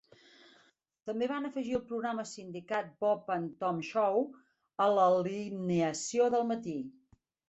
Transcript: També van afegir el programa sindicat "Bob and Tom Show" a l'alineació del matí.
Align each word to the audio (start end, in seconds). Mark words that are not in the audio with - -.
També 1.09 1.25
van 1.31 1.43
afegir 1.49 1.73
el 1.79 1.83
programa 1.91 2.23
sindicat 2.29 2.89
"Bob 3.05 3.29
and 3.35 3.51
Tom 3.65 3.81
Show" 3.89 4.25
a 4.87 4.87
l'alineació 4.95 6.31
del 6.37 6.49
matí. 6.53 6.75